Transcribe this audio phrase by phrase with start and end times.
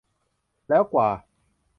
[0.67, 1.09] แล้วกว่า